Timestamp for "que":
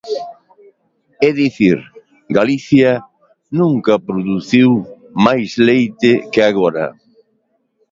6.31-6.41